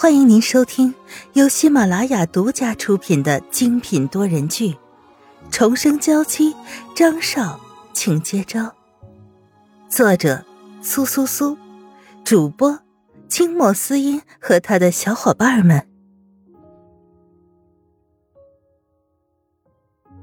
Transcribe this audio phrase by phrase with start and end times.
[0.00, 0.94] 欢迎您收听
[1.34, 4.72] 由喜马拉雅独家出品的精品多人剧
[5.50, 6.54] 《重生娇妻》，
[6.96, 7.60] 张少，
[7.92, 8.74] 请接招。
[9.90, 10.42] 作者：
[10.80, 11.54] 苏苏苏，
[12.24, 12.80] 主播：
[13.28, 15.86] 清墨思音和他的小伙伴们。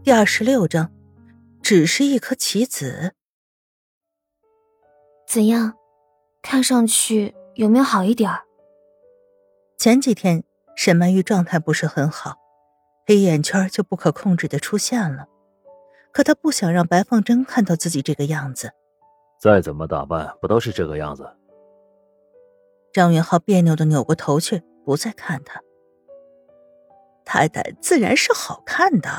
[0.04, 0.92] 第二十六章，
[1.62, 3.14] 只是一颗棋子。
[5.28, 5.76] 怎样？
[6.42, 8.47] 看上去有没有好一点儿？
[9.78, 10.44] 前几天
[10.76, 12.38] 沈曼玉状态不是很好，
[13.06, 15.28] 黑眼圈就不可控制的出现了。
[16.12, 18.72] 可她不想让白凤珍看到自己这个样子。
[19.40, 21.30] 再怎么打扮，不都是这个样子？
[22.92, 25.62] 张云浩别扭的扭过头去，不再看她。
[27.24, 29.10] 太太自然是好看的。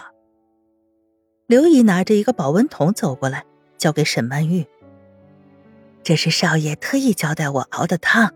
[1.46, 3.46] 刘姨拿着一个保温桶走过来，
[3.76, 4.66] 交给沈曼玉
[6.02, 8.34] ：“这是少爷特意交代我熬的汤，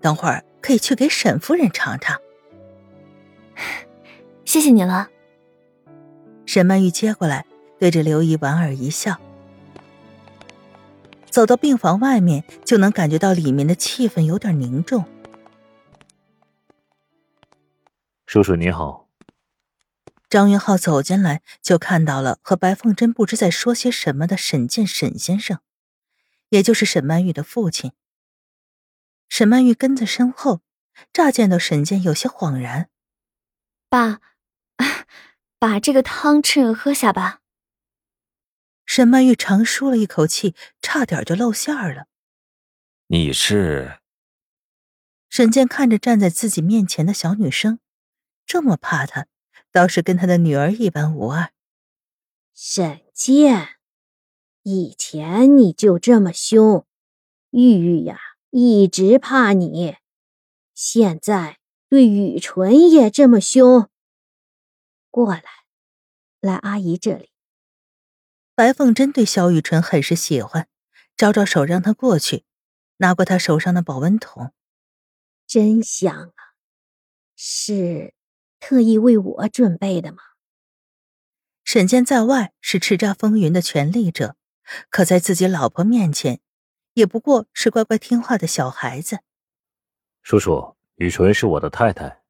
[0.00, 2.18] 等会儿。”可以去给沈夫人尝尝。
[4.46, 5.10] 谢谢你了。
[6.46, 7.44] 沈曼玉接过来，
[7.78, 9.20] 对着刘姨莞尔一笑。
[11.28, 15.04] 走到病房外面，就能感觉到里面的气氛有点凝重。
[18.26, 19.08] 叔叔你好。
[20.28, 25.58] 张云浩走进来，就看到了和白凤珍不知在说些什么的沈健沈先生，
[26.50, 27.92] 也就是沈曼玉的父亲。
[29.34, 30.60] 沈曼玉跟在身后，
[31.10, 32.90] 乍见到沈健有些恍然。
[33.88, 34.20] 爸，
[35.58, 37.40] 把这个汤趁热喝下吧。
[38.84, 42.08] 沈曼玉长舒了一口气，差点就露馅了。
[43.06, 44.00] 你是？
[45.30, 47.78] 沈健看着站在自己面前的小女生，
[48.44, 49.28] 这么怕她，
[49.72, 51.52] 倒是跟他的女儿一般无二。
[52.52, 53.78] 沈健，
[54.64, 56.86] 以前你就这么凶，
[57.52, 58.18] 玉玉呀。
[58.54, 59.96] 一直怕你，
[60.74, 61.56] 现在
[61.88, 63.88] 对雨纯也这么凶。
[65.10, 65.42] 过来，
[66.38, 67.30] 来阿姨这里。
[68.54, 70.68] 白凤珍对萧雨纯很是喜欢，
[71.16, 72.44] 招招手让他过去，
[72.98, 74.52] 拿过他手上的保温桶。
[75.46, 76.52] 真香啊！
[77.34, 78.12] 是
[78.60, 80.18] 特意为我准备的吗？
[81.64, 84.36] 沈健在外是叱咤风云的权力者，
[84.90, 86.42] 可在自己老婆面前。
[86.94, 89.20] 也不过是乖乖听话的小孩子。
[90.22, 92.22] 叔叔，雨纯是我的太太。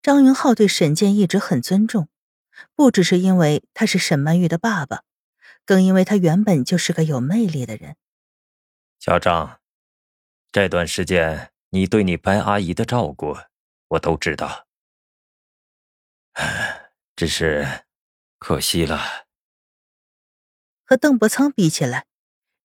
[0.00, 2.08] 张云浩对沈健一直很尊重，
[2.74, 5.02] 不只是因为他是沈曼玉的爸爸，
[5.64, 7.96] 更因为他原本就是个有魅力的人。
[8.98, 9.60] 小张，
[10.50, 13.36] 这段时间你对你白阿姨的照顾，
[13.88, 14.66] 我都知道。
[17.16, 17.84] 只是
[18.38, 19.26] 可惜了，
[20.86, 22.07] 和邓伯苍比起来。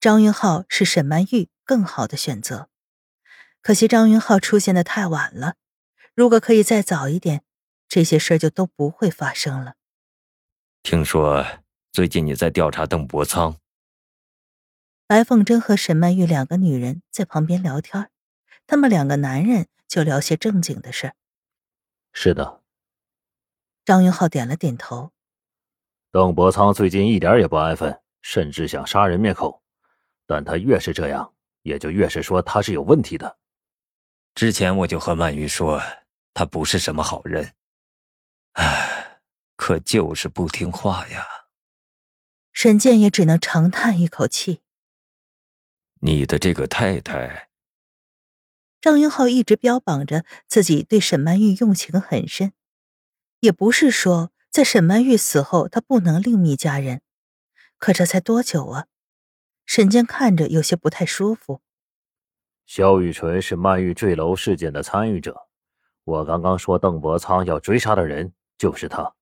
[0.03, 2.67] 张云浩是沈曼玉更好的选择，
[3.61, 5.55] 可惜张云浩出现的太晚了。
[6.13, 7.45] 如果可以再早一点，
[7.87, 9.75] 这些事儿就都不会发生了。
[10.81, 11.45] 听说
[11.93, 13.55] 最近你在调查邓伯苍。
[15.07, 18.09] 白凤珍和沈曼玉两个女人在旁边聊天，
[18.67, 21.13] 他们两个男人就聊些正经的事。
[22.11, 22.61] 是的。
[23.85, 25.13] 张云浩点了点头。
[26.11, 29.62] 邓伯苍最近一点也不安分，甚至想杀人灭口。
[30.25, 33.37] 但他越是这样，也就越是说他是有问题的。
[34.35, 35.81] 之前我就和曼玉说，
[36.33, 37.53] 他不是什么好人。
[38.53, 39.21] 唉，
[39.55, 41.25] 可就是不听话呀。
[42.51, 44.61] 沈健也只能长叹一口气。
[46.01, 47.49] 你的这个太太，
[48.81, 52.53] 张云浩一直标榜着自己对沈曼玉用情很深，
[53.39, 57.01] 也不是说在沈曼玉死后他不能另觅佳人，
[57.77, 58.87] 可这才多久啊？
[59.75, 61.59] 沈健看着有些不太舒服。
[62.67, 65.47] 萧雨纯是曼玉坠楼事件的参与者，
[66.03, 69.15] 我刚刚说邓伯苍要追杀的人就是他。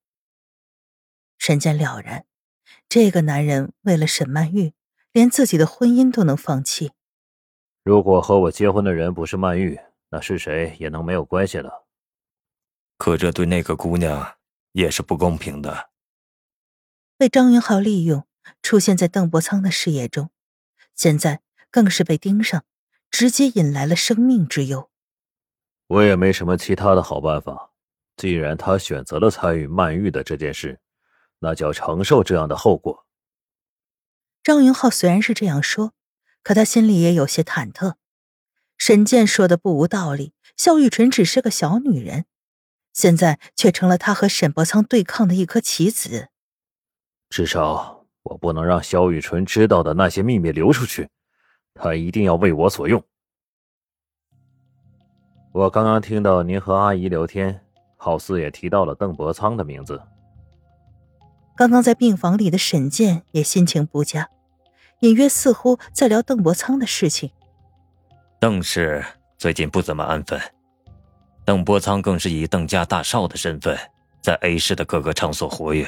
[1.37, 2.25] 沈健了然，
[2.89, 4.73] 这个男人为了沈曼玉，
[5.13, 6.91] 连自己的婚姻都能放弃。
[7.85, 9.79] 如果和我结婚的人不是曼玉，
[10.09, 11.87] 那是谁也能没有关系了。
[12.97, 14.35] 可这对那个姑娘
[14.73, 15.91] 也是不公平的。
[17.17, 18.27] 被张云浩利用。
[18.63, 20.31] 出现在邓伯苍的视野中，
[20.95, 22.63] 现在更是被盯上，
[23.09, 24.89] 直接引来了生命之忧。
[25.87, 27.71] 我也没什么其他的好办法，
[28.15, 30.79] 既然他选择了参与曼玉的这件事，
[31.39, 33.05] 那就要承受这样的后果。
[34.43, 35.93] 张云浩虽然是这样说，
[36.43, 37.95] 可他心里也有些忐忑。
[38.77, 42.25] 沈健说的不无道理，肖玉纯只是个小女人，
[42.93, 46.29] 现在却成了他和沈伯苍对抗的一颗棋子。
[47.29, 48.00] 至少。
[48.23, 51.09] 我不能让萧雨纯知道的那些秘密流出去，
[51.73, 53.03] 他一定要为我所用。
[55.51, 57.61] 我刚刚听到您和阿姨聊天，
[57.97, 60.01] 好似也提到了邓伯苍的名字。
[61.57, 64.29] 刚刚在病房里的沈健也心情不佳，
[65.01, 67.31] 隐约似乎在聊邓伯苍的事情。
[68.39, 69.03] 邓氏
[69.37, 70.39] 最近不怎么安分，
[71.43, 73.77] 邓伯苍更是以邓家大少的身份，
[74.21, 75.87] 在 A 市的各个场所活跃，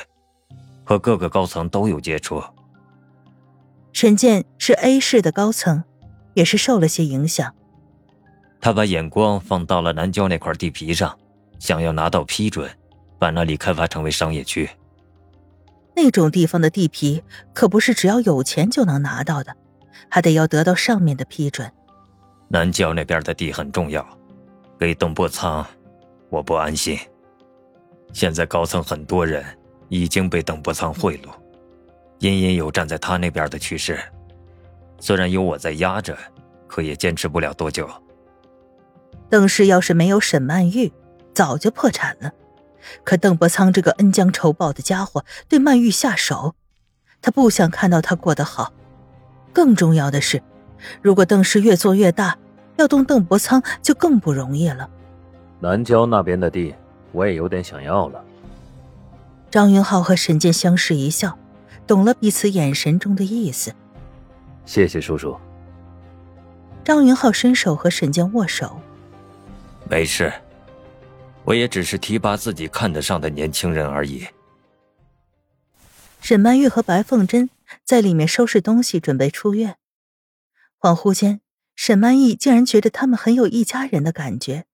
[0.93, 2.43] 和各个高层都有接触。
[3.93, 5.83] 沈健是 A 市的高层，
[6.35, 7.51] 也是受了些影响。
[8.61, 11.17] 他把眼光放到了南郊那块地皮上，
[11.57, 12.69] 想要拿到批准，
[13.17, 14.69] 把那里开发成为商业区。
[15.95, 17.23] 那种地方的地皮
[17.53, 19.55] 可不是只要有钱就能拿到的，
[20.09, 21.71] 还得要得到上面的批准。
[22.49, 24.07] 南郊那边的地很重要，
[24.79, 25.65] 给邓伯仓，
[26.29, 26.95] 我不安心。
[28.11, 29.43] 现在高层很多人
[29.89, 31.29] 已经被邓伯苍贿赂，
[32.19, 33.99] 隐隐有站在他那边的趋势。
[34.99, 36.17] 虽然有我在压着，
[36.67, 37.89] 可也坚持不了多久。
[39.29, 40.91] 邓氏要是没有沈曼玉，
[41.33, 42.31] 早就破产了。
[43.03, 46.55] 可邓伯苍这个恩将仇报的家伙对曼玉下手，
[47.21, 48.73] 他不想看到她过得好。
[49.51, 50.41] 更重要的是，
[51.01, 52.37] 如果邓氏越做越大，
[52.75, 54.89] 要动邓伯苍就更不容易了。
[55.59, 56.75] 南郊那边的地，
[57.11, 58.23] 我也有点想要了。
[59.53, 61.37] 张云浩和沈健相视一笑，
[61.85, 63.71] 懂了彼此眼神中的意思。
[64.65, 65.39] 谢谢叔叔。
[66.83, 68.81] 张云浩伸手和沈健握手。
[69.87, 70.33] 没事，
[71.43, 74.25] 我也只是提拔自己看得上的年轻人而已。
[76.19, 77.51] 沈曼玉和白凤珍
[77.85, 79.77] 在里面收拾东西，准备出院。
[80.79, 81.41] 恍惚间，
[81.75, 84.65] 沈曼玉竟然觉得他们很有一家人的感觉，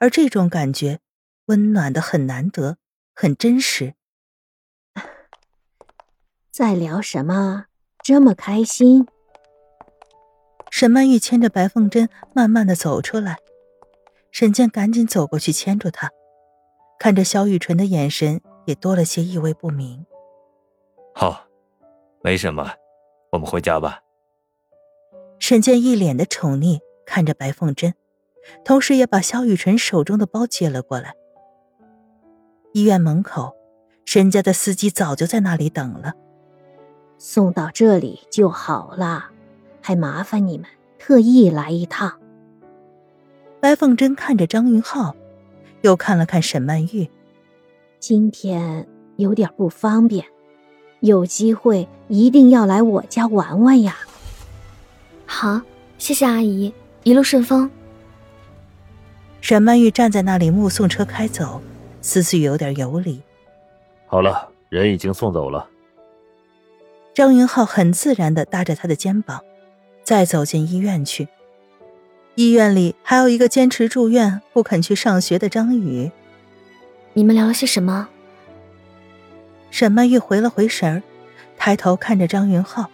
[0.00, 0.98] 而这种感觉
[1.44, 2.78] 温暖的很难得，
[3.14, 3.94] 很真实。
[6.58, 7.66] 在聊什么？
[8.02, 9.06] 这么开心？
[10.72, 13.36] 沈曼玉牵着白凤珍慢慢的走出来。
[14.32, 16.10] 沈健赶紧走过去牵住她，
[16.98, 20.04] 看着萧雨纯的眼神也多了些意味不明。
[21.14, 21.44] 好，
[22.24, 22.72] 没什么，
[23.30, 24.00] 我们回家吧。
[25.38, 27.94] 沈健一脸的宠溺看着白凤珍，
[28.64, 31.14] 同时也把萧雨纯手中的包接了过来。
[32.72, 33.54] 医院门口，
[34.04, 36.14] 沈家的司机早就在那里等了。
[37.18, 39.26] 送到这里就好了，
[39.82, 40.66] 还麻烦你们
[40.98, 42.12] 特意来一趟。
[43.60, 45.16] 白凤珍看着张云浩，
[45.82, 47.10] 又看了看沈曼玉。
[47.98, 48.86] 今天
[49.16, 50.24] 有点不方便，
[51.00, 53.96] 有机会一定要来我家玩玩呀。
[55.26, 55.60] 好，
[55.98, 56.72] 谢谢阿姨，
[57.02, 57.68] 一路顺风。
[59.40, 61.60] 沈曼玉站在那里目送车开走，
[62.00, 63.20] 思绪有点游离。
[64.06, 65.68] 好了，人已经送走了。
[67.18, 69.42] 张云浩很自然的搭着他的肩膀，
[70.04, 71.26] 再走进医院去。
[72.36, 76.12] 医院里还有一个坚持住院不肯去上学的张宇。
[77.14, 78.08] 你们聊了些什么？
[79.72, 81.02] 沈曼玉回了回神儿，
[81.56, 82.88] 抬头看着张云浩，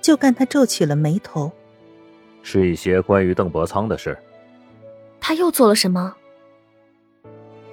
[0.00, 1.52] 就看他皱起了眉头。
[2.42, 4.16] 是一些关于邓伯苍的事。
[5.20, 6.14] 他又做了什么？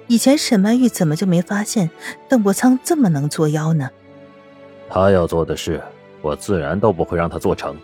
[0.06, 1.88] 以前沈曼玉怎么就没发现
[2.28, 3.88] 邓伯苍这么能作妖呢？
[4.94, 5.82] 他要做的事，
[6.20, 7.74] 我自然都不会让他做成。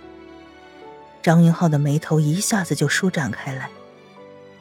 [1.22, 3.70] 张云浩的眉头一下子就舒展开来，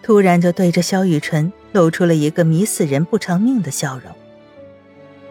[0.01, 4.15] 突然就对着萧雨辰露出了一个迷死人不偿命的笑容。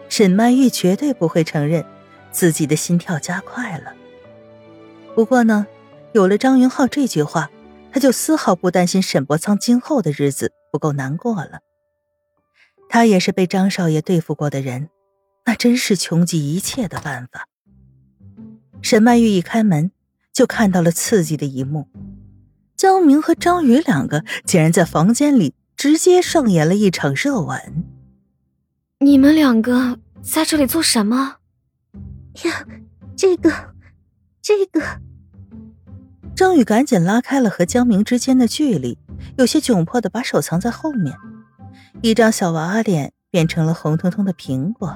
[0.09, 1.83] 沈曼玉绝对不会承认
[2.29, 3.95] 自己的心跳加快了。
[5.15, 5.65] 不过呢，
[6.11, 7.49] 有了张云浩这句话，
[7.91, 11.61] 他就丝毫不担心沈伯苍今后的日子不够难过了。
[12.87, 14.89] 他也是被张少爷对付过的人，
[15.47, 17.47] 那真是穷极一切的办法。
[18.83, 19.89] 沈曼玉一开门。
[20.33, 21.87] 就看到了刺激的一幕，
[22.75, 27.83] 江明和张宇两个竟然在房间里直接上演了一场热吻。
[28.99, 31.37] 你们两个在这里做什么？
[32.43, 32.67] 呀，
[33.15, 33.51] 这个，
[34.39, 34.79] 这个……
[36.35, 38.99] 张宇赶紧拉开了和江明之间的距离，
[39.39, 41.17] 有些窘迫的把手藏在后面，
[42.03, 44.95] 一张小娃娃脸变成了红彤彤的苹果。